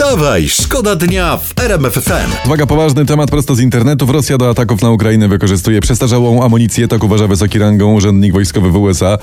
Wstawaj, 0.00 0.48
szkoda 0.48 0.96
dnia 0.96 1.36
w 1.36 1.60
RMF 1.60 1.94
FM. 1.94 2.46
Uwaga, 2.46 2.66
poważny 2.66 3.06
temat 3.06 3.30
prosto 3.30 3.54
z 3.54 3.60
internetu. 3.60 4.12
Rosja 4.12 4.38
do 4.38 4.50
ataków 4.50 4.82
na 4.82 4.90
Ukrainę 4.90 5.28
wykorzystuje 5.28 5.80
przestarzałą 5.80 6.44
amunicję, 6.44 6.88
tak 6.88 7.04
uważa 7.04 7.26
wysoki 7.26 7.58
rangą 7.58 7.94
urzędnik 7.94 8.32
wojskowy 8.32 8.70
w 8.70 8.76
USA. 8.76 9.18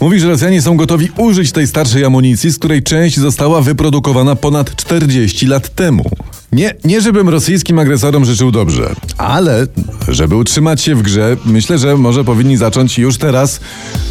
Mówi, 0.00 0.20
że 0.20 0.28
Rosjanie 0.28 0.62
są 0.62 0.76
gotowi 0.76 1.08
użyć 1.16 1.52
tej 1.52 1.66
starszej 1.66 2.04
amunicji, 2.04 2.50
z 2.50 2.58
której 2.58 2.82
część 2.82 3.18
została 3.18 3.60
wyprodukowana 3.60 4.36
ponad 4.36 4.76
40 4.76 5.46
lat 5.46 5.74
temu. 5.74 6.10
Nie, 6.54 6.74
nie 6.84 7.00
żebym 7.00 7.28
rosyjskim 7.28 7.78
agresorom 7.78 8.24
życzył 8.24 8.50
dobrze, 8.50 8.94
ale 9.18 9.66
żeby 10.08 10.36
utrzymać 10.36 10.82
się 10.82 10.94
w 10.94 11.02
grze, 11.02 11.36
myślę, 11.44 11.78
że 11.78 11.96
może 11.96 12.24
powinni 12.24 12.56
zacząć 12.56 12.98
już 12.98 13.18
teraz 13.18 13.60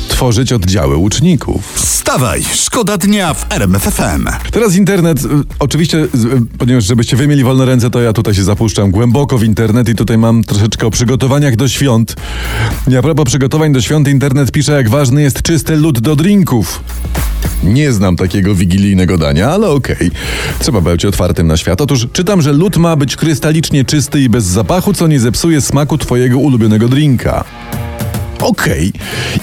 tworzyć 0.07 0.53
oddziały 0.53 0.97
łuczników. 0.97 1.73
Wstawaj, 1.75 2.43
szkoda 2.53 2.97
dnia 2.97 3.33
w 3.33 3.45
RMF 3.51 3.83
FM. 3.83 4.27
Teraz 4.51 4.75
internet, 4.75 5.25
y, 5.25 5.27
oczywiście, 5.59 5.97
y, 5.97 6.09
ponieważ 6.57 6.85
żebyście 6.85 7.17
wy 7.17 7.27
mieli 7.27 7.43
wolne 7.43 7.65
ręce, 7.65 7.89
to 7.89 8.01
ja 8.01 8.13
tutaj 8.13 8.33
się 8.33 8.43
zapuszczam 8.43 8.91
głęboko 8.91 9.37
w 9.37 9.43
internet 9.43 9.89
i 9.89 9.95
tutaj 9.95 10.17
mam 10.17 10.43
troszeczkę 10.43 10.87
o 10.87 10.91
przygotowaniach 10.91 11.55
do 11.55 11.67
świąt. 11.67 12.15
I 12.87 12.95
a 12.95 13.01
propos 13.01 13.25
przygotowań 13.25 13.73
do 13.73 13.81
świąt, 13.81 14.07
internet 14.07 14.51
pisze, 14.51 14.71
jak 14.71 14.89
ważny 14.89 15.21
jest 15.21 15.41
czysty 15.41 15.75
lód 15.75 15.99
do 15.99 16.15
drinków. 16.15 16.81
Nie 17.63 17.91
znam 17.91 18.15
takiego 18.15 18.55
wigilijnego 18.55 19.17
dania, 19.17 19.49
ale 19.49 19.69
okej. 19.69 20.11
Trzeba 20.59 20.81
być 20.81 21.05
otwartym 21.05 21.47
na 21.47 21.57
świat. 21.57 21.81
Otóż 21.81 22.07
czytam, 22.13 22.41
że 22.41 22.53
lód 22.53 22.77
ma 22.77 22.95
być 22.95 23.15
krystalicznie 23.15 23.85
czysty 23.85 24.21
i 24.21 24.29
bez 24.29 24.43
zapachu, 24.43 24.93
co 24.93 25.07
nie 25.07 25.19
zepsuje 25.19 25.61
smaku 25.61 25.97
twojego 25.97 26.37
ulubionego 26.37 26.87
drinka. 26.87 27.43
Okej. 28.41 28.93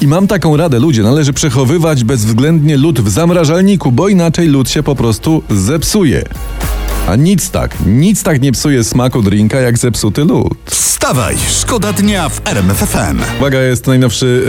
I 0.01 0.07
mam 0.07 0.27
taką 0.27 0.57
radę, 0.57 0.79
ludzie, 0.79 1.03
należy 1.03 1.33
przechowywać 1.33 2.05
bezwzględnie 2.05 2.77
lód 2.77 3.01
w 3.01 3.09
zamrażalniku, 3.09 3.93
bo 3.93 4.09
inaczej 4.09 4.49
lód 4.49 4.71
się 4.71 4.83
po 4.83 4.95
prostu 4.95 5.43
zepsuje. 5.51 6.25
A 7.09 7.17
nic 7.17 7.51
tak, 7.51 7.77
nic 7.87 8.23
tak 8.23 8.43
nie 8.43 8.53
psuje 8.53 8.85
smaku 8.85 9.23
drinka 9.23 9.61
jak 9.61 9.79
zepsuty 9.79 10.25
lód. 10.25 10.55
Wstawaj, 10.65 11.37
szkoda 11.51 11.93
dnia 11.93 12.29
w 12.29 12.41
RMF 12.49 12.77
FM. 12.77 13.19
Uwaga, 13.39 13.61
jest 13.61 13.87
najnowszy 13.87 14.45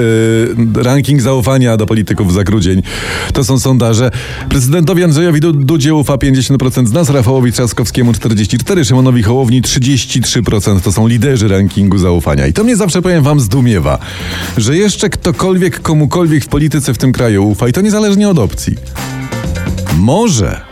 yy, 0.76 0.84
ranking 0.84 1.22
zaufania 1.22 1.78
do 1.78 1.86
polityków 1.86 2.34
za 2.34 2.44
grudzień. 2.44 2.82
To 3.34 3.44
są 3.44 3.60
sondaże. 3.60 4.12
Prezydentowi 4.50 5.04
Andrzejowi 5.04 5.40
Du- 5.40 5.54
Dudzie 5.54 5.94
ufa 5.96 6.16
50% 6.16 6.88
z 6.88 6.92
nas, 6.92 7.10
Rafałowi 7.10 7.52
Trzaskowskiemu 7.52 8.12
44%, 8.12 8.86
Szymonowi 8.88 9.24
Hołowni 9.24 9.62
33%. 9.62 10.82
To 10.82 10.92
są 10.92 11.08
liderzy 11.08 11.48
rankingu 11.48 11.98
zaufania. 11.98 12.48
I 12.48 12.54
to 12.54 12.64
mnie 12.64 12.76
zawsze, 12.76 13.02
powiem 13.02 13.24
wam, 13.24 13.40
zdumiewa, 13.40 14.00
że 14.58 14.78
jeszcze 14.78 15.10
ktokolwiek 15.10 15.82
komukolwiek 15.82 16.44
w 16.46 16.48
polityce 16.48 16.94
w 16.94 16.98
tym 16.98 17.12
kraju 17.12 17.48
ufa 17.48 17.68
i 17.68 17.74
to 17.74 17.82
niezależnie 17.82 18.30
od 18.30 18.40
opcji. 18.40 18.76
Może... 19.98 20.71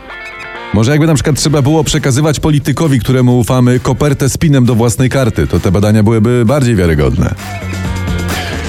Może 0.74 0.90
jakby 0.90 1.06
na 1.06 1.14
przykład 1.14 1.36
trzeba 1.36 1.62
było 1.62 1.84
przekazywać 1.84 2.40
politykowi, 2.40 3.00
któremu 3.00 3.38
ufamy, 3.38 3.80
kopertę 3.80 4.28
z 4.28 4.38
pinem 4.38 4.64
do 4.64 4.74
własnej 4.74 5.10
karty, 5.10 5.46
to 5.46 5.60
te 5.60 5.72
badania 5.72 6.02
byłyby 6.02 6.44
bardziej 6.46 6.76
wiarygodne. 6.76 7.34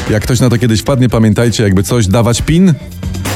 Jak 0.10 0.24
ktoś 0.24 0.40
na 0.40 0.50
to 0.50 0.58
kiedyś 0.58 0.82
wpadnie, 0.82 1.10
pamiętajcie, 1.10 1.64
jakby 1.64 1.84
coś 1.84 2.08
dawać 2.08 2.42
pin, 2.42 2.74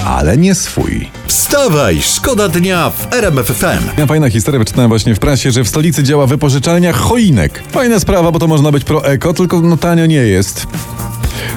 ale 0.05 0.37
nie 0.37 0.55
swój. 0.55 1.09
Wstawaj, 1.27 2.01
szkoda 2.01 2.49
dnia 2.49 2.89
w 2.89 3.13
RMF 3.13 3.47
FM. 3.47 3.99
Ja 3.99 4.05
fajna 4.05 4.29
historia, 4.29 4.59
wyczytałem 4.59 4.89
właśnie 4.89 5.15
w 5.15 5.19
prasie, 5.19 5.51
że 5.51 5.63
w 5.63 5.67
stolicy 5.67 6.03
działa 6.03 6.27
wypożyczalnia 6.27 6.93
choinek. 6.93 7.63
Fajna 7.71 7.99
sprawa, 7.99 8.31
bo 8.31 8.39
to 8.39 8.47
można 8.47 8.71
być 8.71 8.83
pro-eko, 8.83 9.33
tylko 9.33 9.61
no 9.61 9.77
tanio 9.77 10.05
nie 10.05 10.15
jest. 10.15 10.67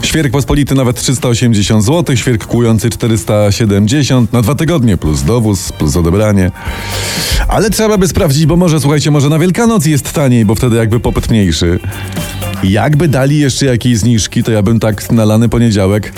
Świerk 0.03 0.33
pospolity 0.33 0.75
nawet 0.75 0.97
380 0.97 1.85
zł, 1.85 2.17
świerk 2.17 2.47
kłujący 2.47 2.91
470 2.91 4.33
na 4.33 4.43
dwa 4.43 4.55
tygodnie, 4.55 4.97
plus 4.97 5.23
dowóz, 5.23 5.73
plus 5.73 5.97
odebranie. 5.97 6.51
Ale 7.49 7.71
trzeba 7.71 7.99
by 7.99 8.09
sprawdzić, 8.09 8.47
bo 8.47 8.57
może, 8.57 8.81
słuchajcie, 8.81 9.11
może 9.11 9.29
na 9.29 9.39
Wielkanoc 9.39 9.87
jest 9.87 10.13
taniej, 10.13 10.45
bo 10.45 10.55
wtedy 10.55 10.77
jakby 10.77 11.01
popyt 11.01 11.31
mniejszy. 11.31 11.79
Jakby 12.65 13.09
dali 13.09 13.39
jeszcze 13.39 13.67
jakieś 13.67 13.99
zniżki, 13.99 14.43
to 14.43 14.53
ja 14.53 14.63
bym 14.63 14.81
tak 14.81 15.13
na 15.13 15.25
lany 15.25 15.49
poniedziałek, 15.49 16.13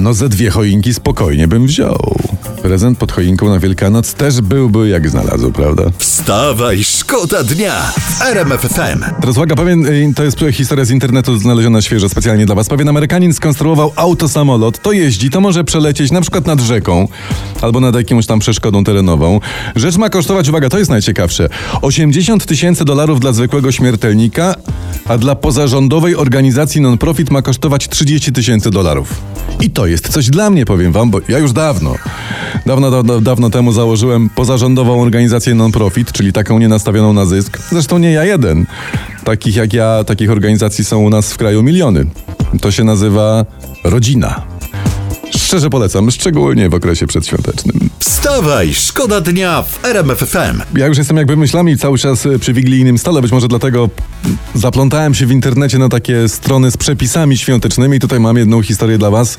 no 0.00 0.14
ze 0.14 0.28
dwie 0.28 0.50
choinki 0.50 0.94
spokojnie 0.94 1.48
bym 1.48 1.66
wziął. 1.66 2.16
Prezent 2.62 2.98
pod 2.98 3.12
choinką 3.12 3.48
na 3.48 3.58
Wielkanoc 3.58 4.14
też 4.14 4.40
byłby 4.40 4.88
jak 4.88 5.10
znalazł, 5.10 5.52
prawda? 5.52 5.82
Wstawaj, 5.98 6.84
szkoda 6.84 7.44
dnia 7.44 7.92
w 7.96 8.22
RMF 8.22 8.60
FM. 8.60 9.04
Teraz 9.20 9.36
uwaga, 9.36 9.56
pewien, 9.56 9.86
y, 9.86 10.12
to 10.16 10.24
jest 10.24 10.38
historia 10.52 10.84
z 10.84 10.90
internetu 10.90 11.38
znaleziona 11.38 11.82
świeżo 11.82 12.08
specjalnie 12.08 12.46
dla 12.46 12.54
was. 12.54 12.68
Pewien 12.68 12.88
Amerykanin 12.88 13.34
skonstruował 13.34 13.92
autosamolot, 13.96 14.82
to 14.82 14.92
jeździ, 14.92 15.30
to 15.30 15.40
może 15.40 15.64
przelecieć 15.64 16.10
na 16.10 16.20
przykład 16.20 16.46
nad 16.46 16.60
rzeką 16.60 17.08
albo 17.60 17.80
nad 17.80 17.94
jakąś 17.94 18.26
tam 18.26 18.38
przeszkodą 18.38 18.84
terenową. 18.84 19.40
Rzecz 19.76 19.96
ma 19.96 20.10
kosztować, 20.10 20.48
uwaga, 20.48 20.68
to 20.68 20.78
jest 20.78 20.90
najciekawsze, 20.90 21.48
80 21.82 22.46
tysięcy 22.46 22.84
dolarów 22.84 23.20
dla 23.20 23.32
zwykłego 23.32 23.72
śmiertelnika, 23.72 24.54
a 25.08 25.18
dla 25.18 25.34
pozarządowej 25.34 26.16
organizacji 26.16 26.80
non-profit 26.80 27.30
ma 27.30 27.42
kosztować 27.42 27.88
30 27.88 28.32
tysięcy 28.32 28.70
dolarów. 28.70 29.22
I 29.60 29.70
to 29.70 29.86
jest 29.86 30.08
coś 30.08 30.30
dla 30.30 30.50
mnie, 30.50 30.64
powiem 30.64 30.92
wam, 30.92 31.10
bo 31.10 31.20
ja 31.28 31.38
już 31.38 31.52
dawno, 31.52 31.94
dawno, 32.66 32.90
dawno, 32.90 33.20
dawno 33.20 33.50
temu 33.50 33.72
założyłem 33.72 34.28
pozarządową 34.28 35.02
organizację 35.02 35.54
non-profit, 35.54 36.12
czyli 36.12 36.32
taką 36.32 36.58
nienastawioną 36.58 37.12
na 37.12 37.26
zysk. 37.26 37.58
Zresztą 37.70 37.98
nie 37.98 38.12
ja 38.12 38.24
jeden. 38.24 38.66
Takich 39.24 39.56
jak 39.56 39.72
ja, 39.72 40.04
takich 40.04 40.30
organizacji 40.30 40.84
są 40.84 40.98
u 40.98 41.10
nas 41.10 41.32
w 41.32 41.38
kraju 41.38 41.62
miliony. 41.62 42.06
To 42.60 42.70
się 42.70 42.84
nazywa 42.84 43.44
rodzina. 43.84 44.59
Szczerze 45.50 45.70
polecam, 45.70 46.10
szczególnie 46.10 46.68
w 46.68 46.74
okresie 46.74 47.06
przedświątecznym. 47.06 47.90
Wstawaj, 47.98 48.74
szkoda 48.74 49.20
dnia 49.20 49.62
w 49.62 49.84
RMF 49.84 50.18
FM. 50.18 50.78
Ja 50.78 50.86
już 50.86 50.98
jestem 50.98 51.16
jakby 51.16 51.36
myślami 51.36 51.78
cały 51.78 51.98
czas 51.98 52.26
y, 52.26 52.38
przy 52.38 52.52
wigilijnym 52.52 52.98
stole, 52.98 53.22
być 53.22 53.32
może 53.32 53.48
dlatego 53.48 53.88
zaplątałem 54.54 55.14
się 55.14 55.26
w 55.26 55.32
internecie 55.32 55.78
na 55.78 55.88
takie 55.88 56.28
strony 56.28 56.70
z 56.70 56.76
przepisami 56.76 57.38
świątecznymi. 57.38 58.00
Tutaj 58.00 58.20
mam 58.20 58.36
jedną 58.36 58.62
historię 58.62 58.98
dla 58.98 59.10
was. 59.10 59.38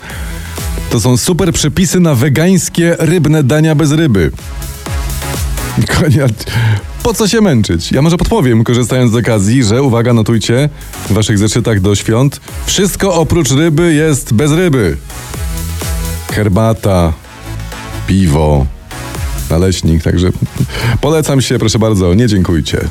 To 0.89 0.99
są 0.99 1.17
super 1.17 1.53
przepisy 1.53 1.99
na 1.99 2.15
wegańskie 2.15 2.95
rybne 2.99 3.43
dania 3.43 3.75
bez 3.75 3.91
ryby. 3.91 4.31
Konia, 5.99 6.25
po 7.03 7.13
co 7.13 7.27
się 7.27 7.41
męczyć? 7.41 7.91
Ja 7.91 8.01
może 8.01 8.17
podpowiem, 8.17 8.63
korzystając 8.63 9.11
z 9.11 9.15
okazji, 9.15 9.63
że 9.63 9.83
uwaga, 9.83 10.13
notujcie 10.13 10.69
w 11.09 11.13
waszych 11.13 11.37
zeszytach 11.37 11.81
do 11.81 11.95
świąt. 11.95 12.41
Wszystko 12.65 13.13
oprócz 13.13 13.51
ryby 13.51 13.93
jest 13.93 14.33
bez 14.33 14.51
ryby. 14.51 14.97
Herbata, 16.31 17.13
piwo, 18.07 18.65
naleśnik, 19.49 20.03
także 20.03 20.29
polecam 21.01 21.41
się, 21.41 21.59
proszę 21.59 21.79
bardzo, 21.79 22.13
nie 22.13 22.27
dziękujcie. 22.27 22.87